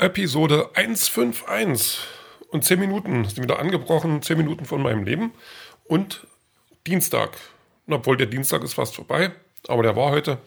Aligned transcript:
Episode 0.00 0.70
151 0.74 1.98
und 2.50 2.64
10 2.64 2.78
Minuten 2.78 3.24
sind 3.24 3.42
wieder 3.42 3.58
angebrochen, 3.58 4.22
10 4.22 4.38
Minuten 4.38 4.64
von 4.64 4.80
meinem 4.80 5.02
Leben 5.02 5.32
und 5.86 6.24
Dienstag. 6.86 7.36
Obwohl 7.90 8.16
der 8.16 8.28
Dienstag 8.28 8.62
ist 8.62 8.74
fast 8.74 8.94
vorbei, 8.94 9.32
aber 9.66 9.82
der 9.82 9.96
war 9.96 10.12
heute. 10.12 10.38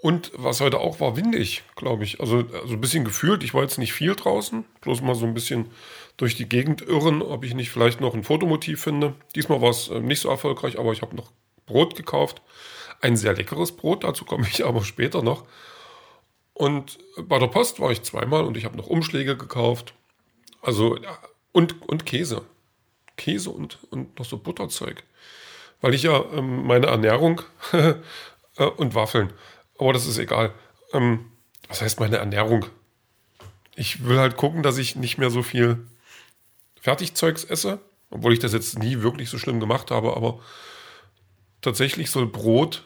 Und 0.00 0.32
was 0.34 0.62
heute 0.62 0.78
auch 0.78 1.00
war, 1.00 1.18
windig, 1.18 1.64
glaube 1.76 2.04
ich. 2.04 2.20
Also, 2.20 2.46
also 2.62 2.74
ein 2.74 2.80
bisschen 2.80 3.04
gefühlt. 3.04 3.44
Ich 3.44 3.52
war 3.52 3.60
jetzt 3.60 3.76
nicht 3.76 3.92
viel 3.92 4.14
draußen, 4.14 4.64
bloß 4.80 5.02
mal 5.02 5.14
so 5.14 5.26
ein 5.26 5.34
bisschen 5.34 5.66
durch 6.16 6.34
die 6.34 6.48
Gegend 6.48 6.80
irren, 6.80 7.20
ob 7.20 7.44
ich 7.44 7.52
nicht 7.52 7.68
vielleicht 7.68 8.00
noch 8.00 8.14
ein 8.14 8.24
Fotomotiv 8.24 8.80
finde. 8.80 9.14
Diesmal 9.34 9.60
war 9.60 9.70
es 9.70 9.88
äh, 9.88 10.00
nicht 10.00 10.20
so 10.20 10.30
erfolgreich, 10.30 10.78
aber 10.78 10.92
ich 10.92 11.02
habe 11.02 11.14
noch 11.14 11.30
Brot 11.66 11.94
gekauft. 11.94 12.40
Ein 13.02 13.18
sehr 13.18 13.34
leckeres 13.34 13.72
Brot, 13.72 14.04
dazu 14.04 14.24
komme 14.24 14.46
ich 14.50 14.64
aber 14.64 14.82
später 14.82 15.22
noch. 15.22 15.44
Und 16.58 16.98
bei 17.16 17.38
der 17.38 17.46
Post 17.46 17.78
war 17.78 17.92
ich 17.92 18.02
zweimal 18.02 18.44
und 18.44 18.56
ich 18.56 18.64
habe 18.64 18.76
noch 18.76 18.88
Umschläge 18.88 19.36
gekauft. 19.36 19.94
Also, 20.60 20.98
und, 21.52 21.88
und 21.88 22.04
Käse. 22.04 22.42
Käse 23.16 23.50
und, 23.50 23.78
und 23.90 24.18
noch 24.18 24.24
so 24.26 24.38
Butterzeug. 24.38 25.04
Weil 25.80 25.94
ich 25.94 26.02
ja 26.02 26.20
ähm, 26.32 26.66
meine 26.66 26.86
Ernährung 26.86 27.42
äh, 27.72 28.64
und 28.76 28.96
Waffeln. 28.96 29.32
Aber 29.78 29.92
das 29.92 30.06
ist 30.06 30.18
egal. 30.18 30.52
Ähm, 30.92 31.30
was 31.68 31.80
heißt 31.80 32.00
meine 32.00 32.16
Ernährung? 32.16 32.66
Ich 33.76 34.04
will 34.04 34.18
halt 34.18 34.36
gucken, 34.36 34.64
dass 34.64 34.78
ich 34.78 34.96
nicht 34.96 35.16
mehr 35.16 35.30
so 35.30 35.44
viel 35.44 35.86
Fertigzeugs 36.80 37.44
esse. 37.44 37.78
Obwohl 38.10 38.32
ich 38.32 38.40
das 38.40 38.52
jetzt 38.52 38.80
nie 38.80 39.00
wirklich 39.00 39.30
so 39.30 39.38
schlimm 39.38 39.60
gemacht 39.60 39.92
habe. 39.92 40.16
Aber 40.16 40.40
tatsächlich 41.60 42.10
soll 42.10 42.26
Brot 42.26 42.84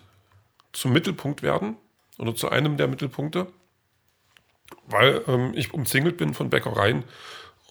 zum 0.75 0.93
Mittelpunkt 0.93 1.43
werden. 1.43 1.79
Oder 2.19 2.35
zu 2.35 2.51
einem 2.51 2.77
der 2.77 2.89
Mittelpunkte 2.89 3.47
weil 4.87 5.23
ähm, 5.27 5.53
ich 5.55 5.73
umzingelt 5.75 6.17
bin 6.17 6.35
von 6.35 6.51
Bäckereien 6.51 7.05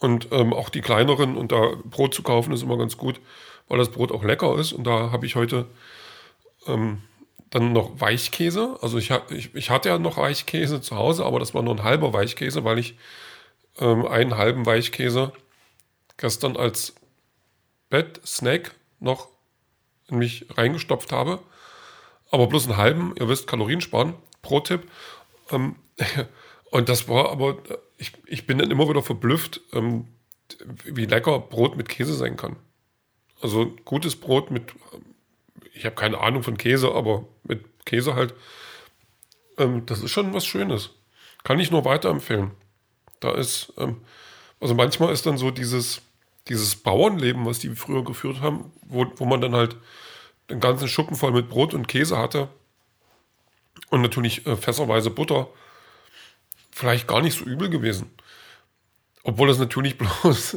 und 0.00 0.28
ähm, 0.32 0.52
auch 0.52 0.68
die 0.68 0.80
kleineren 0.80 1.36
und 1.36 1.52
da 1.52 1.72
Brot 1.84 2.14
zu 2.14 2.22
kaufen 2.22 2.52
ist 2.52 2.62
immer 2.62 2.78
ganz 2.78 2.96
gut, 2.96 3.20
weil 3.68 3.78
das 3.78 3.90
Brot 3.90 4.12
auch 4.12 4.24
lecker 4.24 4.58
ist 4.58 4.72
und 4.72 4.84
da 4.84 5.10
habe 5.12 5.26
ich 5.26 5.36
heute 5.36 5.66
ähm, 6.66 7.02
dann 7.50 7.72
noch 7.72 8.00
Weichkäse. 8.00 8.78
Also 8.80 8.98
ich, 8.98 9.10
ich, 9.30 9.54
ich, 9.54 9.70
hatte 9.70 9.90
ja 9.90 9.98
noch 9.98 10.16
Weichkäse 10.16 10.80
zu 10.80 10.96
Hause, 10.96 11.24
aber 11.26 11.38
das 11.38 11.54
war 11.54 11.62
nur 11.62 11.74
ein 11.74 11.84
halber 11.84 12.12
Weichkäse, 12.12 12.64
weil 12.64 12.78
ich 12.78 12.96
ähm, 13.78 14.06
einen 14.06 14.36
halben 14.36 14.64
Weichkäse 14.64 15.32
gestern 16.16 16.56
als 16.56 16.94
Bett-Snack 17.90 18.74
noch 19.00 19.28
in 20.08 20.18
mich 20.18 20.46
reingestopft 20.56 21.12
habe. 21.12 21.40
Aber 22.30 22.46
bloß 22.46 22.66
einen 22.66 22.78
halben, 22.78 23.14
ihr 23.20 23.28
wisst, 23.28 23.46
Kalorien 23.46 23.82
sparen, 23.82 24.14
Pro-Tipp. 24.40 24.90
Ähm, 25.50 25.76
Und 26.72 26.88
das 26.88 27.06
war 27.06 27.30
aber, 27.30 27.58
ich, 27.98 28.12
ich 28.26 28.46
bin 28.46 28.56
dann 28.56 28.70
immer 28.70 28.88
wieder 28.88 29.02
verblüfft, 29.02 29.60
ähm, 29.74 30.08
wie 30.84 31.04
lecker 31.04 31.38
Brot 31.38 31.76
mit 31.76 31.90
Käse 31.90 32.14
sein 32.14 32.38
kann. 32.38 32.56
Also 33.42 33.76
gutes 33.84 34.16
Brot 34.16 34.50
mit, 34.50 34.72
ich 35.74 35.84
habe 35.84 35.94
keine 35.94 36.18
Ahnung 36.18 36.42
von 36.42 36.56
Käse, 36.56 36.90
aber 36.90 37.28
mit 37.44 37.62
Käse 37.84 38.14
halt, 38.14 38.32
ähm, 39.58 39.84
das 39.84 40.02
ist 40.02 40.12
schon 40.12 40.32
was 40.32 40.46
Schönes. 40.46 40.88
Kann 41.44 41.60
ich 41.60 41.70
nur 41.70 41.84
weiterempfehlen. 41.84 42.52
Da 43.20 43.32
ist, 43.32 43.74
ähm, 43.76 44.00
also 44.58 44.74
manchmal 44.74 45.12
ist 45.12 45.26
dann 45.26 45.36
so 45.36 45.50
dieses, 45.50 46.00
dieses 46.48 46.74
Bauernleben, 46.74 47.44
was 47.44 47.58
die 47.58 47.68
früher 47.76 48.02
geführt 48.02 48.40
haben, 48.40 48.72
wo, 48.86 49.04
wo 49.16 49.26
man 49.26 49.42
dann 49.42 49.54
halt 49.54 49.76
den 50.48 50.60
ganzen 50.60 50.88
Schuppen 50.88 51.16
voll 51.16 51.32
mit 51.32 51.50
Brot 51.50 51.74
und 51.74 51.86
Käse 51.86 52.16
hatte 52.16 52.48
und 53.90 54.00
natürlich 54.00 54.46
äh, 54.46 54.56
fässerweise 54.56 55.10
Butter 55.10 55.48
vielleicht 56.72 57.06
gar 57.06 57.20
nicht 57.20 57.38
so 57.38 57.44
übel 57.44 57.70
gewesen. 57.70 58.10
Obwohl 59.22 59.48
das 59.48 59.58
natürlich 59.58 59.98
bloß, 60.22 60.56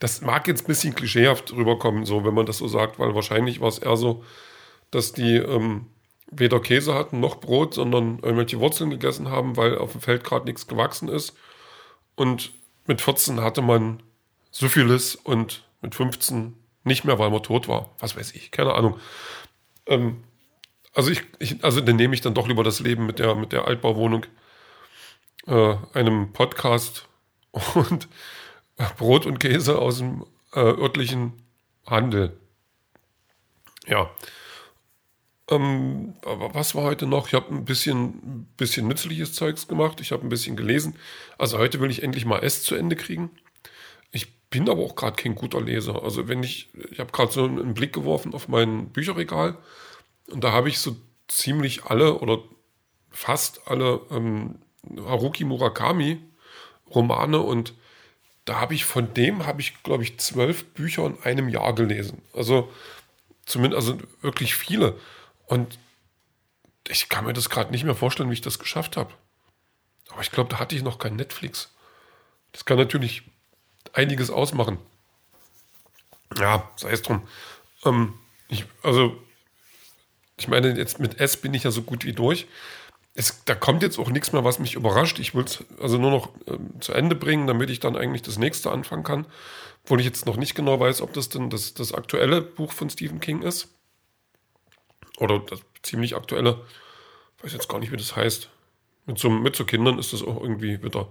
das 0.00 0.20
mag 0.22 0.48
jetzt 0.48 0.64
ein 0.64 0.66
bisschen 0.66 0.94
klischeehaft 0.94 1.52
rüberkommen, 1.52 2.04
so 2.04 2.24
wenn 2.24 2.34
man 2.34 2.46
das 2.46 2.58
so 2.58 2.66
sagt, 2.66 2.98
weil 2.98 3.14
wahrscheinlich 3.14 3.60
war 3.60 3.68
es 3.68 3.78
eher 3.78 3.96
so, 3.96 4.24
dass 4.90 5.12
die 5.12 5.36
ähm, 5.36 5.86
weder 6.30 6.60
Käse 6.60 6.94
hatten 6.94 7.20
noch 7.20 7.36
Brot, 7.36 7.74
sondern 7.74 8.18
irgendwelche 8.20 8.58
Wurzeln 8.58 8.90
gegessen 8.90 9.30
haben, 9.30 9.56
weil 9.56 9.78
auf 9.78 9.92
dem 9.92 10.00
Feld 10.00 10.24
gerade 10.24 10.46
nichts 10.46 10.66
gewachsen 10.66 11.08
ist. 11.08 11.36
Und 12.16 12.52
mit 12.86 13.00
14 13.00 13.40
hatte 13.40 13.62
man 13.62 14.02
Syphilis 14.50 15.14
und 15.14 15.64
mit 15.80 15.94
15 15.94 16.54
nicht 16.84 17.04
mehr, 17.04 17.18
weil 17.18 17.30
man 17.30 17.42
tot 17.42 17.68
war. 17.68 17.90
Was 18.00 18.16
weiß 18.16 18.32
ich, 18.34 18.50
keine 18.50 18.74
Ahnung. 18.74 18.98
Ähm, 19.86 20.24
also 20.94 21.10
ich, 21.10 21.22
ich, 21.38 21.62
also 21.64 21.80
dann 21.80 21.96
nehme 21.96 22.14
ich 22.14 22.20
dann 22.20 22.34
doch 22.34 22.48
lieber 22.48 22.64
das 22.64 22.80
Leben 22.80 23.06
mit 23.06 23.18
der, 23.18 23.34
mit 23.34 23.52
der 23.52 23.66
Altbauwohnung 23.66 24.26
äh, 25.46 25.76
einem 25.94 26.32
Podcast 26.32 27.08
und 27.74 28.08
Brot 28.96 29.26
und 29.26 29.38
Käse 29.38 29.78
aus 29.78 29.98
dem 29.98 30.24
äh, 30.54 30.60
örtlichen 30.60 31.32
Handel. 31.86 32.36
Ja. 33.86 34.10
Ähm, 35.50 36.14
was 36.22 36.74
war 36.74 36.84
heute 36.84 37.06
noch? 37.06 37.28
Ich 37.28 37.34
habe 37.34 37.54
ein 37.54 37.64
bisschen, 37.64 38.46
bisschen 38.56 38.88
nützliches 38.88 39.34
Zeugs 39.34 39.68
gemacht. 39.68 40.00
Ich 40.00 40.12
habe 40.12 40.24
ein 40.24 40.28
bisschen 40.28 40.56
gelesen. 40.56 40.96
Also 41.38 41.58
heute 41.58 41.80
will 41.80 41.90
ich 41.90 42.02
endlich 42.02 42.24
mal 42.24 42.38
S 42.38 42.62
zu 42.62 42.74
Ende 42.74 42.96
kriegen. 42.96 43.30
Ich 44.12 44.32
bin 44.48 44.68
aber 44.68 44.82
auch 44.82 44.94
gerade 44.94 45.16
kein 45.16 45.34
guter 45.34 45.60
Leser. 45.60 46.02
Also 46.02 46.28
wenn 46.28 46.42
ich, 46.42 46.68
ich 46.90 47.00
habe 47.00 47.12
gerade 47.12 47.32
so 47.32 47.44
einen 47.44 47.74
Blick 47.74 47.92
geworfen 47.92 48.34
auf 48.34 48.48
mein 48.48 48.90
Bücherregal 48.90 49.58
und 50.28 50.44
da 50.44 50.52
habe 50.52 50.68
ich 50.68 50.78
so 50.78 50.96
ziemlich 51.28 51.84
alle 51.84 52.18
oder 52.18 52.38
fast 53.10 53.66
alle 53.66 54.00
ähm, 54.10 54.58
Haruki 54.96 55.44
Murakami 55.44 56.20
Romane 56.90 57.40
und 57.40 57.74
da 58.44 58.60
habe 58.60 58.74
ich 58.74 58.84
von 58.84 59.14
dem 59.14 59.46
habe 59.46 59.60
ich 59.60 59.82
glaube 59.82 60.02
ich 60.02 60.18
zwölf 60.18 60.64
Bücher 60.74 61.06
in 61.06 61.22
einem 61.22 61.48
Jahr 61.48 61.74
gelesen. 61.74 62.22
Also 62.34 62.70
zumindest 63.46 63.88
also 63.88 64.02
wirklich 64.20 64.54
viele 64.54 64.98
und 65.46 65.78
ich 66.88 67.08
kann 67.08 67.24
mir 67.24 67.32
das 67.32 67.50
gerade 67.50 67.70
nicht 67.70 67.84
mehr 67.84 67.94
vorstellen, 67.94 68.28
wie 68.30 68.34
ich 68.34 68.40
das 68.40 68.58
geschafft 68.58 68.96
habe. 68.96 69.12
Aber 70.10 70.20
ich 70.20 70.30
glaube, 70.30 70.50
da 70.50 70.58
hatte 70.58 70.74
ich 70.74 70.82
noch 70.82 70.98
kein 70.98 71.16
Netflix. 71.16 71.70
Das 72.52 72.64
kann 72.64 72.76
natürlich 72.76 73.22
einiges 73.92 74.30
ausmachen. 74.30 74.78
Ja, 76.38 76.70
sei 76.76 76.90
es 76.90 77.02
drum. 77.02 77.26
Ähm, 77.84 78.14
ich, 78.48 78.64
also, 78.82 79.16
ich 80.36 80.48
meine, 80.48 80.76
jetzt 80.76 80.98
mit 80.98 81.20
S 81.20 81.36
bin 81.36 81.54
ich 81.54 81.64
ja 81.64 81.70
so 81.70 81.82
gut 81.82 82.04
wie 82.04 82.12
durch 82.12 82.46
es, 83.14 83.44
da 83.44 83.54
kommt 83.54 83.82
jetzt 83.82 83.98
auch 83.98 84.10
nichts 84.10 84.32
mehr, 84.32 84.44
was 84.44 84.58
mich 84.58 84.74
überrascht. 84.74 85.18
Ich 85.18 85.34
will 85.34 85.44
es 85.44 85.64
also 85.80 85.98
nur 85.98 86.10
noch 86.10 86.28
äh, 86.46 86.58
zu 86.80 86.92
Ende 86.92 87.14
bringen, 87.14 87.46
damit 87.46 87.70
ich 87.70 87.80
dann 87.80 87.96
eigentlich 87.96 88.22
das 88.22 88.38
nächste 88.38 88.70
anfangen 88.70 89.04
kann. 89.04 89.26
Obwohl 89.84 90.00
ich 90.00 90.06
jetzt 90.06 90.26
noch 90.26 90.36
nicht 90.36 90.54
genau 90.54 90.80
weiß, 90.80 91.02
ob 91.02 91.12
das 91.12 91.28
denn 91.28 91.50
das, 91.50 91.74
das 91.74 91.92
aktuelle 91.92 92.40
Buch 92.40 92.72
von 92.72 92.88
Stephen 92.88 93.20
King 93.20 93.42
ist. 93.42 93.68
Oder 95.18 95.40
das 95.40 95.60
ziemlich 95.82 96.16
aktuelle. 96.16 96.64
Ich 97.36 97.44
weiß 97.44 97.52
jetzt 97.52 97.68
gar 97.68 97.80
nicht, 97.80 97.92
wie 97.92 97.96
das 97.96 98.16
heißt. 98.16 98.48
Mit 99.06 99.18
so, 99.18 99.28
mit 99.28 99.56
so 99.56 99.64
Kindern 99.64 99.98
ist 99.98 100.12
das 100.12 100.22
auch 100.22 100.40
irgendwie 100.40 100.82
wieder. 100.82 101.08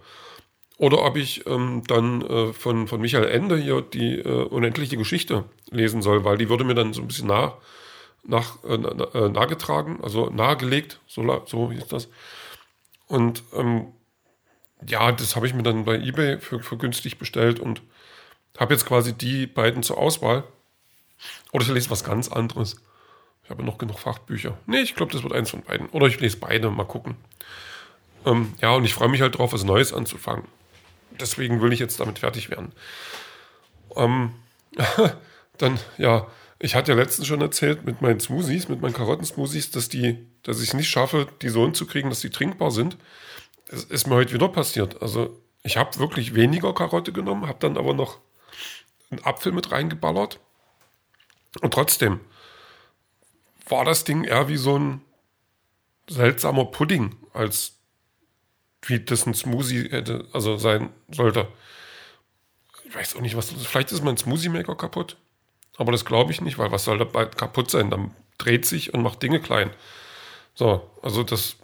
Oder 0.77 1.03
ob 1.03 1.17
ich 1.17 1.45
ähm, 1.45 1.83
dann 1.85 2.21
äh, 2.21 2.53
von, 2.53 2.87
von 2.87 3.01
Michael 3.01 3.27
Ende 3.27 3.57
hier 3.57 3.81
die 3.81 4.17
äh, 4.17 4.45
unendliche 4.45 4.97
Geschichte 4.97 5.43
lesen 5.69 6.01
soll, 6.01 6.23
weil 6.23 6.37
die 6.37 6.49
würde 6.49 6.63
mir 6.63 6.73
dann 6.73 6.93
so 6.93 7.01
ein 7.01 7.07
bisschen 7.07 7.27
nah 7.27 7.57
nach, 8.23 8.63
äh, 8.63 8.75
äh, 8.75 9.29
nahegetragen, 9.29 10.01
also 10.03 10.29
nahegelegt, 10.29 10.99
so, 11.07 11.43
so 11.45 11.71
hieß 11.71 11.87
das. 11.87 12.07
Und 13.07 13.43
ähm, 13.53 13.87
ja, 14.87 15.11
das 15.11 15.35
habe 15.35 15.47
ich 15.47 15.53
mir 15.53 15.63
dann 15.63 15.85
bei 15.85 15.95
eBay 15.95 16.39
für, 16.39 16.61
für 16.61 16.77
günstig 16.77 17.17
bestellt 17.17 17.59
und 17.59 17.81
habe 18.57 18.73
jetzt 18.73 18.85
quasi 18.85 19.13
die 19.13 19.47
beiden 19.47 19.83
zur 19.83 19.97
Auswahl. 19.97 20.43
Oder 21.51 21.63
ich 21.63 21.69
lese 21.69 21.89
was 21.89 22.03
ganz 22.03 22.29
anderes. 22.29 22.77
Ich 23.43 23.49
habe 23.49 23.63
noch 23.63 23.77
genug 23.77 23.99
Fachbücher. 23.99 24.57
Nee, 24.65 24.81
ich 24.81 24.95
glaube, 24.95 25.11
das 25.11 25.23
wird 25.23 25.33
eins 25.33 25.49
von 25.49 25.61
beiden. 25.61 25.87
Oder 25.89 26.07
ich 26.07 26.19
lese 26.19 26.37
beide, 26.37 26.69
mal 26.69 26.85
gucken. 26.85 27.15
Ähm, 28.25 28.53
ja, 28.61 28.71
und 28.71 28.85
ich 28.85 28.93
freue 28.93 29.09
mich 29.09 29.21
halt 29.21 29.37
drauf, 29.37 29.53
was 29.53 29.63
Neues 29.63 29.93
anzufangen. 29.93 30.45
Deswegen 31.19 31.61
will 31.61 31.73
ich 31.73 31.79
jetzt 31.79 31.99
damit 31.99 32.19
fertig 32.19 32.49
werden. 32.49 32.71
Ähm, 33.95 34.33
dann, 35.57 35.79
ja, 35.97 36.27
ich 36.63 36.75
hatte 36.75 36.91
ja 36.91 36.97
letztens 36.97 37.27
schon 37.27 37.41
erzählt 37.41 37.85
mit 37.85 38.01
meinen 38.01 38.19
Smoothies, 38.19 38.69
mit 38.69 38.81
meinen 38.81 38.93
Karottensmoothies, 38.93 39.71
dass 39.71 39.89
die, 39.89 40.27
dass 40.43 40.61
ich 40.61 40.69
es 40.69 40.73
nicht 40.75 40.89
schaffe, 40.89 41.27
die 41.41 41.49
so 41.49 41.63
hinzukriegen, 41.63 42.11
dass 42.11 42.19
die 42.19 42.29
trinkbar 42.29 42.69
sind. 42.69 42.97
Das 43.67 43.83
ist 43.85 44.05
mir 44.05 44.13
heute 44.13 44.33
wieder 44.35 44.47
passiert. 44.47 45.01
Also 45.01 45.41
ich 45.63 45.77
habe 45.77 45.97
wirklich 45.97 46.35
weniger 46.35 46.71
Karotte 46.75 47.11
genommen, 47.11 47.47
habe 47.47 47.57
dann 47.59 47.77
aber 47.77 47.95
noch 47.95 48.19
einen 49.09 49.23
Apfel 49.23 49.53
mit 49.53 49.71
reingeballert. 49.71 50.39
Und 51.61 51.73
trotzdem 51.73 52.19
war 53.67 53.83
das 53.83 54.03
Ding 54.03 54.23
eher 54.23 54.47
wie 54.47 54.57
so 54.57 54.77
ein 54.77 55.01
seltsamer 56.07 56.65
Pudding, 56.65 57.15
als 57.33 57.79
wie 58.83 58.99
das 58.99 59.25
ein 59.25 59.33
Smoothie 59.33 59.89
hätte, 59.89 60.27
also 60.31 60.57
sein 60.57 60.91
sollte. 61.09 61.47
Ich 62.83 62.93
weiß 62.93 63.15
auch 63.15 63.21
nicht, 63.21 63.35
was 63.35 63.49
das 63.49 63.61
ist. 63.61 63.67
Vielleicht 63.67 63.91
ist 63.91 64.03
mein 64.03 64.17
Smoothie-Maker 64.17 64.75
kaputt. 64.75 65.17
Aber 65.77 65.91
das 65.91 66.05
glaube 66.05 66.31
ich 66.31 66.41
nicht, 66.41 66.57
weil 66.57 66.71
was 66.71 66.83
soll 66.83 66.97
dabei 66.97 67.25
kaputt 67.25 67.71
sein? 67.71 67.89
Dann 67.89 68.13
dreht 68.37 68.65
sich 68.65 68.93
und 68.93 69.01
macht 69.01 69.23
Dinge 69.23 69.39
klein. 69.39 69.71
So, 70.53 70.89
also 71.01 71.23
das. 71.23 71.55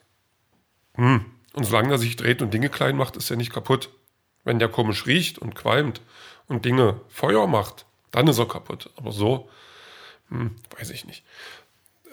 Hm. 0.96 1.26
Und 1.54 1.64
solange 1.64 1.92
er 1.92 1.98
sich 1.98 2.16
dreht 2.16 2.42
und 2.42 2.54
Dinge 2.54 2.70
klein 2.70 2.96
macht, 2.96 3.16
ist 3.16 3.30
er 3.32 3.38
nicht 3.38 3.52
kaputt. 3.52 3.90
Wenn 4.44 4.60
der 4.60 4.70
komisch 4.70 5.06
riecht 5.06 5.40
und 5.40 5.56
qualmt 5.56 6.02
und 6.48 6.66
Dinge 6.66 7.02
Feuer 7.10 7.48
macht, 7.48 7.86
dann 8.12 8.28
ist 8.28 8.38
er 8.38 8.48
kaputt. 8.48 8.92
Aber 8.96 9.12
so, 9.12 9.50
hm, 10.30 10.56
weiß 10.78 10.92
ich 10.92 11.06
nicht. 11.06 11.24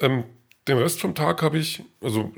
Ähm, 0.00 0.24
den 0.66 0.78
Rest 0.78 1.00
vom 1.00 1.14
Tag 1.14 1.42
habe 1.42 1.58
ich, 1.58 1.82
also 2.02 2.32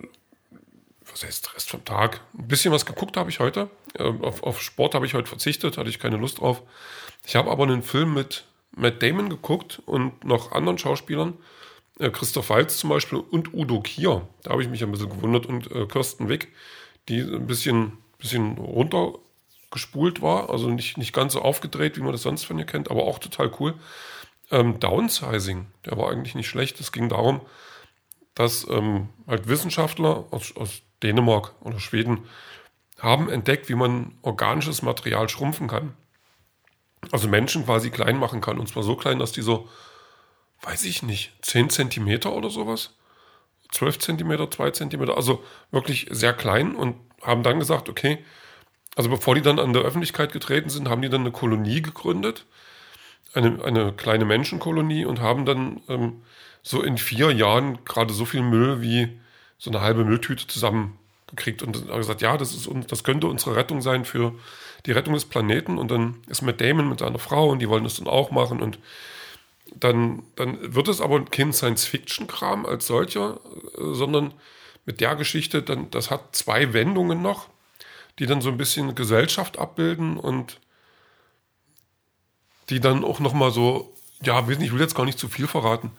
was 1.10 1.24
heißt 1.24 1.54
Rest 1.54 1.70
vom 1.70 1.84
Tag? 1.84 2.20
Ein 2.36 2.48
bisschen 2.48 2.72
was 2.72 2.84
geguckt 2.84 3.16
habe 3.16 3.30
ich 3.30 3.40
heute. 3.40 3.70
Ähm, 3.98 4.22
auf, 4.22 4.42
auf, 4.42 4.60
Sport 4.60 4.94
habe 4.94 5.06
ich 5.06 5.14
heute 5.14 5.28
verzichtet, 5.28 5.78
hatte 5.78 5.88
ich 5.88 5.98
keine 5.98 6.16
Lust 6.16 6.40
drauf. 6.40 6.62
Ich 7.24 7.36
habe 7.36 7.50
aber 7.50 7.64
einen 7.64 7.82
Film 7.82 8.14
mit 8.14 8.44
Matt 8.76 9.02
Damon 9.02 9.28
geguckt 9.28 9.82
und 9.86 10.24
noch 10.24 10.52
anderen 10.52 10.78
Schauspielern. 10.78 11.34
Äh, 11.98 12.10
Christoph 12.10 12.50
Waltz 12.50 12.76
zum 12.76 12.90
Beispiel 12.90 13.18
und 13.18 13.52
Udo 13.54 13.80
Kier. 13.80 14.28
Da 14.42 14.52
habe 14.52 14.62
ich 14.62 14.68
mich 14.68 14.82
ein 14.82 14.92
bisschen 14.92 15.08
gewundert. 15.08 15.46
Und 15.46 15.70
äh, 15.72 15.86
Kirsten 15.86 16.28
Wick, 16.28 16.48
die 17.08 17.20
ein 17.20 17.46
bisschen, 17.46 17.98
bisschen 18.18 18.58
runtergespult 18.58 20.22
war. 20.22 20.50
Also 20.50 20.68
nicht, 20.68 20.98
nicht 20.98 21.14
ganz 21.14 21.32
so 21.32 21.42
aufgedreht, 21.42 21.96
wie 21.96 22.02
man 22.02 22.12
das 22.12 22.22
sonst 22.22 22.44
von 22.44 22.58
ihr 22.58 22.66
kennt, 22.66 22.90
aber 22.90 23.04
auch 23.04 23.18
total 23.18 23.50
cool. 23.58 23.74
Ähm, 24.50 24.78
Downsizing, 24.78 25.66
der 25.84 25.96
war 25.96 26.10
eigentlich 26.10 26.34
nicht 26.34 26.48
schlecht. 26.48 26.78
Es 26.78 26.92
ging 26.92 27.08
darum, 27.08 27.40
dass 28.34 28.68
ähm, 28.68 29.08
halt 29.26 29.48
Wissenschaftler 29.48 30.26
aus, 30.30 30.54
aus 30.54 30.82
Dänemark 31.02 31.54
oder 31.62 31.80
Schweden 31.80 32.26
haben 32.98 33.28
entdeckt, 33.28 33.68
wie 33.68 33.74
man 33.74 34.12
organisches 34.22 34.82
Material 34.82 35.28
schrumpfen 35.28 35.66
kann. 35.66 35.94
Also 37.12 37.28
Menschen 37.28 37.64
quasi 37.64 37.90
klein 37.90 38.18
machen 38.18 38.40
kann. 38.40 38.58
Und 38.58 38.68
zwar 38.68 38.82
so 38.82 38.96
klein, 38.96 39.18
dass 39.18 39.32
die 39.32 39.42
so, 39.42 39.68
weiß 40.62 40.84
ich 40.84 41.02
nicht, 41.02 41.32
10 41.42 41.70
Zentimeter 41.70 42.32
oder 42.32 42.50
sowas, 42.50 42.94
12 43.72 43.98
Zentimeter, 43.98 44.50
2 44.50 44.70
Zentimeter, 44.70 45.16
also 45.16 45.42
wirklich 45.70 46.08
sehr 46.10 46.32
klein 46.32 46.74
und 46.74 46.96
haben 47.22 47.42
dann 47.42 47.58
gesagt, 47.58 47.88
okay, 47.88 48.24
also 48.96 49.10
bevor 49.10 49.34
die 49.34 49.42
dann 49.42 49.58
an 49.58 49.72
der 49.72 49.82
Öffentlichkeit 49.82 50.32
getreten 50.32 50.70
sind, 50.70 50.88
haben 50.88 51.02
die 51.02 51.10
dann 51.10 51.20
eine 51.20 51.32
Kolonie 51.32 51.82
gegründet, 51.82 52.46
eine, 53.34 53.62
eine 53.62 53.92
kleine 53.92 54.24
Menschenkolonie 54.24 55.04
und 55.04 55.20
haben 55.20 55.44
dann 55.44 55.82
ähm, 55.88 56.22
so 56.62 56.82
in 56.82 56.96
vier 56.96 57.30
Jahren 57.32 57.84
gerade 57.84 58.12
so 58.14 58.24
viel 58.24 58.42
Müll 58.42 58.80
wie 58.80 59.20
so 59.58 59.70
eine 59.70 59.82
halbe 59.82 60.04
Mülltüte 60.04 60.46
zusammengekriegt 61.26 61.62
und 61.62 61.88
gesagt, 61.88 62.22
ja, 62.22 62.36
das, 62.36 62.54
ist, 62.54 62.68
das 62.88 63.04
könnte 63.04 63.26
unsere 63.26 63.56
Rettung 63.56 63.80
sein 63.82 64.04
für 64.04 64.34
die 64.84 64.92
Rettung 64.92 65.14
des 65.14 65.24
Planeten. 65.24 65.78
Und 65.78 65.90
dann 65.90 66.22
ist 66.28 66.42
Matt 66.42 66.60
Damon 66.60 66.88
mit 66.88 67.00
seiner 67.00 67.18
Frau 67.18 67.50
und 67.50 67.58
die 67.58 67.68
wollen 67.68 67.84
das 67.84 67.96
dann 67.96 68.06
auch 68.06 68.30
machen. 68.30 68.60
Und 68.60 68.78
dann, 69.74 70.22
dann 70.36 70.74
wird 70.74 70.88
es 70.88 71.00
aber 71.00 71.24
kein 71.24 71.52
Science-Fiction-Kram 71.52 72.66
als 72.66 72.86
solcher, 72.86 73.40
äh, 73.76 73.94
sondern 73.94 74.32
mit 74.84 75.00
der 75.00 75.16
Geschichte, 75.16 75.62
dann, 75.62 75.90
das 75.90 76.10
hat 76.10 76.36
zwei 76.36 76.72
Wendungen 76.72 77.20
noch, 77.20 77.48
die 78.18 78.26
dann 78.26 78.40
so 78.40 78.50
ein 78.50 78.56
bisschen 78.56 78.94
Gesellschaft 78.94 79.58
abbilden 79.58 80.16
und 80.16 80.60
die 82.70 82.78
dann 82.78 83.04
auch 83.04 83.18
nochmal 83.18 83.50
so, 83.50 83.92
ja, 84.22 84.48
ich 84.48 84.72
will 84.72 84.80
jetzt 84.80 84.94
gar 84.94 85.04
nicht 85.04 85.18
zu 85.18 85.28
viel 85.28 85.48
verraten, 85.48 85.90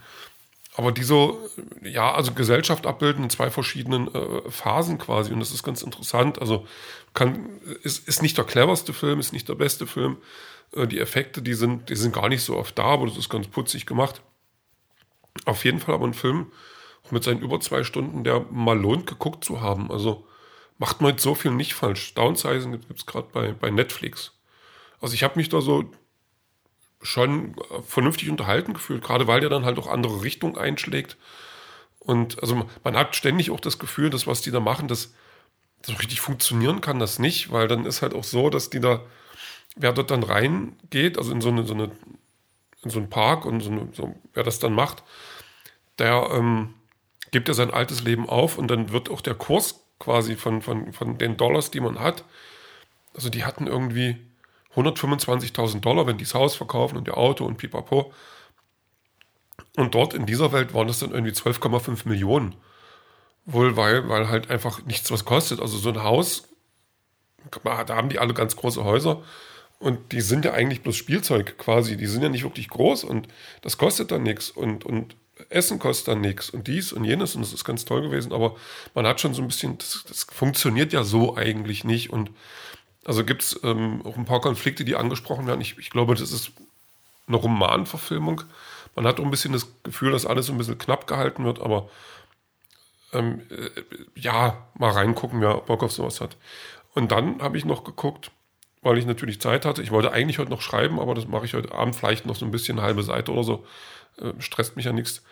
aber 0.78 0.92
die 0.92 1.02
so, 1.02 1.40
ja, 1.82 2.14
also 2.14 2.34
Gesellschaft 2.34 2.86
abbilden 2.86 3.24
in 3.24 3.32
zwei 3.32 3.50
verschiedenen 3.50 4.14
äh, 4.14 4.52
Phasen 4.52 5.00
quasi. 5.00 5.34
Und 5.34 5.40
das 5.40 5.52
ist 5.52 5.64
ganz 5.64 5.82
interessant. 5.82 6.40
Also 6.40 6.68
kann, 7.16 7.50
ist, 7.82 8.08
ist 8.08 8.22
nicht 8.22 8.38
der 8.38 8.46
cleverste 8.46 8.94
Film, 8.94 9.20
ist 9.20 9.34
nicht 9.34 9.50
der 9.50 9.56
beste 9.56 9.88
Film. 9.88 10.18
Äh, 10.76 10.86
die 10.86 11.00
Effekte, 11.00 11.42
die 11.42 11.56
sind, 11.56 11.90
die 11.90 11.96
sind 11.96 12.14
gar 12.14 12.30
nicht 12.30 12.44
so 12.44 12.56
oft 12.56 12.78
da, 12.78 12.84
aber 12.84 13.08
das 13.08 13.18
ist 13.18 13.28
ganz 13.28 13.48
putzig 13.48 13.88
gemacht. 13.88 14.22
Auf 15.46 15.66
jeden 15.66 15.80
Fall 15.80 15.96
aber 15.96 16.06
ein 16.06 16.14
Film 16.14 16.52
mit 17.10 17.24
seinen 17.24 17.42
über 17.42 17.60
zwei 17.60 17.84
Stunden, 17.84 18.24
der 18.24 18.46
mal 18.52 18.80
lohnt, 18.80 19.08
geguckt 19.08 19.44
zu 19.44 19.62
haben. 19.62 19.92
Also 19.92 20.28
macht 20.78 21.02
man 21.02 21.12
jetzt 21.12 21.24
so 21.24 21.34
viel 21.34 21.52
nicht 21.52 21.74
falsch. 21.74 22.14
Downsizing 22.14 22.74
gibt 22.74 23.00
es 23.00 23.08
gerade 23.08 23.30
bei, 23.34 23.52
bei 23.52 23.72
Netflix. 23.72 24.34
Also 25.02 25.16
ich 25.16 25.24
habe 25.24 25.40
mich 25.40 25.50
da 25.50 25.60
so 25.60 25.90
schon 27.02 27.56
vernünftig 27.86 28.30
unterhalten 28.30 28.74
gefühlt, 28.74 29.04
gerade 29.04 29.28
weil 29.28 29.40
der 29.40 29.50
dann 29.50 29.66
halt 29.66 29.78
auch 29.78 29.88
andere 29.88 30.24
Richtungen 30.24 30.58
einschlägt. 30.58 31.18
Und 32.00 32.42
also 32.42 32.68
man 32.84 32.98
hat 32.98 33.16
ständig 33.16 33.52
auch 33.52 33.60
das 33.60 33.80
Gefühl, 33.80 34.10
dass 34.10 34.28
was 34.28 34.42
die 34.42 34.52
da 34.52 34.60
machen, 34.60 34.88
das 34.88 35.14
so 35.86 35.94
richtig 35.94 36.22
funktionieren 36.22 36.82
kann 36.82 37.00
das 37.00 37.20
nicht, 37.20 37.52
weil 37.52 37.68
dann 37.68 37.86
ist 37.86 38.02
halt 38.02 38.14
auch 38.14 38.24
so, 38.24 38.50
dass 38.50 38.70
die 38.70 38.80
da, 38.80 39.02
wer 39.76 39.94
dort 39.94 40.12
dann 40.12 40.24
reingeht, 40.24 41.18
also 41.18 41.32
in 41.32 41.42
so 41.42 41.50
eine, 41.50 41.64
so 41.66 41.74
eine 41.74 41.92
in 42.84 42.90
so 42.90 43.00
einen 43.00 43.10
Park 43.10 43.46
und 43.46 43.62
so, 43.62 43.72
eine, 43.72 43.90
so 43.94 44.16
wer 44.34 44.44
das 44.44 44.60
dann 44.60 44.74
macht, 44.74 45.04
der 46.00 46.30
ähm, 46.34 46.74
gibt 47.32 47.48
ja 47.48 47.54
sein 47.54 47.72
altes 47.72 48.04
Leben 48.04 48.30
auf 48.30 48.58
und 48.58 48.70
dann 48.70 48.92
wird 48.92 49.10
auch 49.10 49.22
der 49.22 49.36
Kurs 49.36 49.84
quasi 50.00 50.36
von, 50.36 50.62
von, 50.62 50.94
von 50.94 51.18
den 51.18 51.38
Dollars, 51.38 51.72
die 51.72 51.80
man 51.80 52.00
hat, 52.00 52.24
also 53.14 53.30
die 53.30 53.44
hatten 53.44 53.68
irgendwie 53.68 54.18
125.000 54.78 55.80
Dollar, 55.80 56.08
wenn 56.08 56.18
die 56.18 56.24
das 56.24 56.36
Haus 56.36 56.56
verkaufen 56.56 56.98
und 56.98 57.08
ihr 57.08 57.18
Auto 57.18 57.46
und 57.46 57.58
pipapo. 57.58 58.14
Und 59.76 59.96
dort 59.96 60.14
in 60.14 60.26
dieser 60.26 60.52
Welt 60.52 60.74
waren 60.74 60.88
es 60.90 61.00
dann 61.00 61.12
irgendwie 61.12 61.34
12,5 61.34 62.08
Millionen. 62.08 62.56
Wohl, 63.46 63.76
weil, 63.76 64.08
weil 64.10 64.30
halt 64.30 64.50
einfach 64.50 64.84
nichts 64.86 65.12
was 65.12 65.26
kostet. 65.26 65.62
Also 65.62 65.78
so 65.78 65.90
ein 65.90 66.04
Haus, 66.04 66.48
da 67.64 67.88
haben 67.96 68.10
die 68.10 68.20
alle 68.20 68.34
ganz 68.34 68.56
große 68.56 68.84
Häuser 68.84 69.24
und 69.80 70.12
die 70.12 70.22
sind 70.22 70.46
ja 70.46 70.54
eigentlich 70.54 70.82
bloß 70.82 70.96
Spielzeug 70.96 71.58
quasi. 71.58 71.98
Die 71.98 72.08
sind 72.08 72.24
ja 72.24 72.30
nicht 72.30 72.44
wirklich 72.44 72.68
groß 72.68 73.04
und 73.04 73.28
das 73.62 73.78
kostet 73.78 74.12
dann 74.12 74.24
nichts 74.24 74.50
und, 74.50 74.86
und 74.86 75.16
Essen 75.50 75.80
kostet 75.80 76.10
dann 76.10 76.22
nichts 76.22 76.50
und 76.50 76.68
dies 76.68 76.92
und 76.92 77.06
jenes 77.06 77.36
und 77.36 77.42
das 77.42 77.54
ist 77.54 77.64
ganz 77.64 77.86
toll 77.86 78.02
gewesen. 78.02 78.34
Aber 78.34 78.56
man 78.96 79.06
hat 79.06 79.22
schon 79.22 79.34
so 79.34 79.42
ein 79.42 79.48
bisschen, 79.48 79.78
das, 79.78 80.04
das 80.08 80.24
funktioniert 80.24 80.94
ja 80.94 81.04
so 81.04 81.36
eigentlich 81.38 81.84
nicht 81.84 82.10
und 82.10 82.32
also 83.08 83.24
gibt 83.24 83.42
es 83.42 83.60
ähm, 83.64 84.02
auch 84.06 84.18
ein 84.18 84.26
paar 84.26 84.42
Konflikte, 84.42 84.84
die 84.84 84.98
angesprochen 84.98 85.48
werden. 85.48 85.62
Ich, 85.62 85.78
ich 85.78 85.90
glaube, 85.90 86.14
das 86.14 86.32
ist 86.32 86.52
eine 87.26 87.38
Romanverfilmung. 87.38 88.44
Man 88.96 89.08
hat 89.08 89.20
auch 89.20 89.24
ein 89.24 89.32
bisschen 89.32 89.54
das 89.54 89.68
Gefühl, 89.84 90.12
dass 90.12 90.26
alles 90.26 90.48
so 90.48 90.52
ein 90.52 90.58
bisschen 90.58 90.78
knapp 90.78 91.08
gehalten 91.08 91.46
wird, 91.46 91.62
aber 91.62 91.90
ähm, 93.14 93.44
äh, 93.50 93.70
ja, 94.16 94.68
mal 94.76 94.92
reingucken, 94.92 95.40
wer 95.40 95.56
Bock 95.56 95.84
auf 95.84 95.94
sowas 95.94 96.20
hat. 96.20 96.36
Und 96.96 97.14
dann 97.14 97.42
habe 97.42 97.58
ich 97.58 97.64
noch 97.64 97.86
geguckt, 97.86 98.32
weil 98.82 98.98
ich 98.98 99.06
natürlich 99.06 99.40
Zeit 99.40 99.66
hatte. 99.66 99.82
Ich 99.82 99.92
wollte 99.92 100.12
eigentlich 100.12 100.40
heute 100.40 100.52
noch 100.52 100.62
schreiben, 100.62 101.00
aber 101.00 101.16
das 101.16 101.28
mache 101.28 101.46
ich 101.46 101.54
heute 101.54 101.74
Abend 101.74 101.96
vielleicht 101.96 102.26
noch 102.26 102.36
so 102.36 102.46
ein 102.46 102.52
bisschen, 102.52 102.82
halbe 102.82 103.04
Seite 103.04 103.32
oder 103.32 103.46
so. 103.46 103.66
Äh, 104.20 104.34
stresst 104.40 104.76
mich 104.76 104.86
ja 104.86 104.92
nichts. 104.92 105.24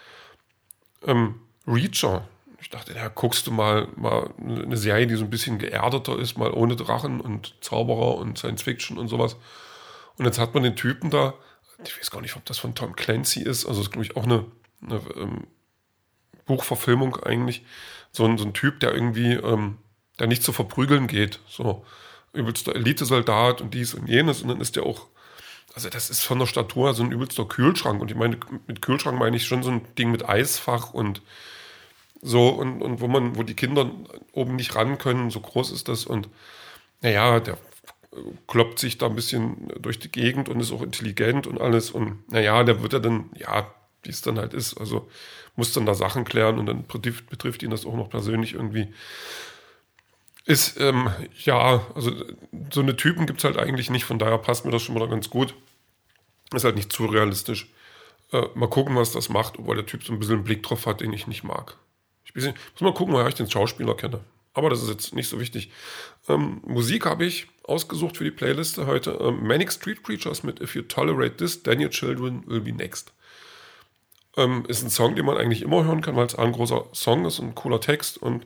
Ähm, 1.06 1.42
Reacher, 1.68 2.26
ich 2.66 2.72
dachte, 2.72 2.96
ja, 2.96 3.10
guckst 3.10 3.46
du 3.46 3.52
mal, 3.52 3.88
mal 3.96 4.34
eine 4.40 4.76
Serie, 4.76 5.06
die 5.06 5.14
so 5.14 5.24
ein 5.24 5.30
bisschen 5.30 5.60
geerdeter 5.60 6.18
ist, 6.18 6.36
mal 6.36 6.50
ohne 6.50 6.76
Drachen 6.76 7.22
und 7.22 7.54
Zauberer 7.62 8.16
und 8.16 8.40
Science 8.40 8.64
Fiction 8.64 8.98
und 8.98 9.08
sowas. 9.08 9.36
Und 10.18 10.26
jetzt 10.26 10.40
hat 10.40 10.56
man 10.56 10.64
den 10.64 10.76
Typen 10.76 11.12
da, 11.12 11.36
ich 11.84 11.96
weiß 11.96 12.10
gar 12.10 12.22
nicht, 12.22 12.36
ob 12.36 12.44
das 12.46 12.58
von 12.58 12.74
Tom 12.74 12.96
Clancy 12.96 13.44
ist, 13.44 13.68
also 13.68 13.82
das 13.82 13.88
ist, 13.90 13.92
glaube 13.92 14.06
ich, 14.06 14.18
auch 14.18 14.24
eine, 14.24 14.46
eine 14.82 15.00
ähm, 15.16 15.48
Buchverfilmung 16.48 17.18
eigentlich. 17.18 17.64
So 18.12 18.26
ein, 18.26 18.40
so 18.40 18.46
ein 18.46 18.56
Typ, 18.56 18.80
der 18.80 18.96
irgendwie, 18.96 19.34
ähm, 19.34 19.78
der 20.18 20.26
nicht 20.26 20.42
zu 20.42 20.52
verprügeln 20.52 21.06
geht. 21.06 21.42
So 21.48 21.86
übelster 22.34 22.76
Elitesoldat 22.76 23.62
und 23.62 23.76
dies 23.76 23.94
und 23.94 24.10
jenes. 24.10 24.42
Und 24.42 24.48
dann 24.48 24.60
ist 24.60 24.76
der 24.76 24.88
auch, 24.88 25.06
also 25.76 25.88
das 25.90 26.10
ist 26.10 26.24
von 26.24 26.40
der 26.40 26.48
Statur 26.48 26.96
so 26.96 27.04
ein 27.04 27.12
übelster 27.12 27.46
Kühlschrank. 27.46 28.02
Und 28.02 28.10
ich 28.10 28.18
meine, 28.18 28.40
mit 28.66 28.82
Kühlschrank 28.82 29.20
meine 29.20 29.38
ich 29.38 29.46
schon 29.46 29.62
so 29.62 29.70
ein 29.70 29.86
Ding 30.00 30.10
mit 30.10 30.28
Eisfach 30.28 30.96
und 30.96 31.22
so, 32.22 32.50
und, 32.50 32.82
und 32.82 33.02
wo 33.02 33.08
man, 33.08 33.36
wo 33.36 33.44
die 33.44 33.56
Kinder 33.56 33.92
oben 34.32 34.56
nicht 34.56 34.76
ran 34.76 34.98
können, 34.98 35.30
so 35.30 35.40
groß 35.40 35.72
ist 35.72 35.88
das. 35.88 36.06
Und 36.06 36.30
naja, 37.02 37.40
der 37.40 37.58
kloppt 38.48 38.80
sich 38.80 38.98
da 38.98 39.08
ein 39.08 39.16
bisschen 39.16 39.72
durch 39.80 40.00
die 40.00 40.12
Gegend 40.12 40.50
und 40.50 40.60
ist 40.60 40.72
auch 40.72 40.82
intelligent 40.82 41.48
und 41.48 41.60
alles. 41.60 41.92
Und 41.92 42.30
naja, 42.32 42.64
der 42.64 42.82
wird 42.82 42.94
ja 42.94 43.00
dann, 43.00 43.30
ja, 43.38 43.74
wie 44.04 44.10
es 44.10 44.22
dann 44.22 44.38
halt 44.38 44.54
ist, 44.54 44.78
also 44.78 45.10
muss 45.56 45.74
dann 45.74 45.86
da 45.86 45.94
Sachen 45.94 46.26
klären 46.26 46.60
und 46.60 46.66
dann 46.66 46.86
betrifft, 46.86 47.30
betrifft 47.30 47.64
ihn 47.64 47.72
das 47.72 47.86
auch 47.86 47.96
noch 47.96 48.10
persönlich 48.10 48.54
irgendwie. 48.54 48.94
Ist, 50.46 50.80
ähm, 50.80 51.10
ja, 51.44 51.86
also 51.96 52.12
so 52.72 52.82
eine 52.82 52.96
Typen 52.96 53.26
gibt 53.26 53.40
es 53.40 53.46
halt 53.46 53.58
eigentlich 53.58 53.90
nicht, 53.90 54.06
von 54.06 54.20
daher 54.20 54.38
passt 54.38 54.64
mir 54.66 54.72
das 54.72 54.84
schon 54.84 54.96
mal 54.96 55.10
ganz 55.10 55.30
gut. 55.30 55.56
Ist 56.54 56.64
halt 56.64 56.76
nicht 56.76 56.94
zu 56.94 57.08
realistisch. 57.08 57.72
Äh, 58.32 58.44
mal 58.54 58.70
gucken, 58.70 58.96
was 58.96 59.12
das 59.12 59.30
macht, 59.30 59.58
obwohl 59.58 59.76
der 59.76 59.86
Typ 59.86 60.04
so 60.04 60.14
ein 60.14 60.20
bisschen 60.20 60.36
einen 60.36 60.44
Blick 60.44 60.62
drauf 60.62 60.86
hat, 60.86 61.02
den 61.02 61.14
ich 61.14 61.26
nicht 61.26 61.44
mag. 61.44 61.78
Ich 62.36 62.46
muss 62.46 62.82
mal 62.82 62.94
gucken, 62.94 63.14
woher 63.14 63.28
ich 63.28 63.36
den 63.36 63.50
Schauspieler 63.50 63.96
kenne. 63.96 64.20
Aber 64.54 64.70
das 64.70 64.82
ist 64.82 64.90
jetzt 64.90 65.14
nicht 65.14 65.30
so 65.30 65.40
wichtig. 65.40 65.72
Ähm, 66.28 66.62
Musik 66.66 67.06
habe 67.06 67.26
ich 67.26 67.48
ausgesucht 67.64 68.18
für 68.18 68.24
die 68.24 68.32
Playliste 68.32 68.88
heute. 68.88 69.18
Ähm, 69.22 69.46
Manic 69.46 69.72
Street 69.72 70.04
Preachers 70.04 70.44
mit 70.44 70.62
If 70.62 70.76
You 70.76 70.84
Tolerate 70.84 71.38
This, 71.38 71.64
Then 71.64 71.84
Your 71.84 71.90
Children 71.90 72.44
Will 72.48 72.62
Be 72.62 72.72
Next. 72.72 73.14
Ähm, 74.38 74.66
ist 74.68 74.84
ein 74.84 74.90
Song, 74.90 75.16
den 75.16 75.26
man 75.26 75.38
eigentlich 75.38 75.62
immer 75.62 75.84
hören 75.84 76.02
kann, 76.02 76.16
weil 76.16 76.26
es 76.26 76.36
ein 76.36 76.52
großer 76.52 76.86
Song 76.94 77.26
ist, 77.26 77.40
ein 77.40 77.56
cooler 77.56 77.82
Text 77.82 78.18
und 78.18 78.46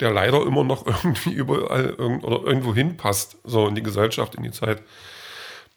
der 0.00 0.12
leider 0.12 0.42
immer 0.42 0.64
noch 0.64 0.86
irgendwie 1.04 1.32
überall 1.32 1.94
irgend 1.98 2.24
oder 2.24 2.44
irgendwo 2.44 2.74
hinpasst, 2.74 3.36
so 3.44 3.66
in 3.66 3.74
die 3.74 3.82
Gesellschaft, 3.82 4.34
in 4.34 4.42
die 4.42 4.52
Zeit. 4.52 4.82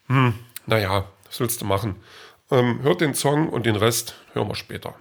Hm, 0.07 0.35
naja, 0.67 1.07
was 1.25 1.39
willst 1.39 1.61
du 1.61 1.65
machen? 1.65 1.95
Ähm, 2.51 2.81
hört 2.83 3.01
den 3.01 3.15
Song 3.15 3.49
und 3.49 3.65
den 3.65 3.75
Rest 3.75 4.15
hören 4.33 4.47
wir 4.47 4.55
später. 4.55 4.95